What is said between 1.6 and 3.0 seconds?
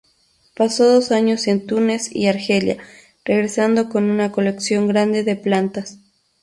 Túnez y Argelia,